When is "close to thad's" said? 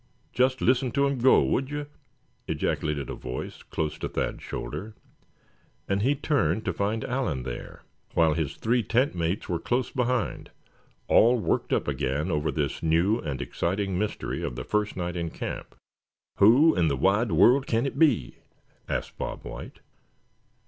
3.61-4.41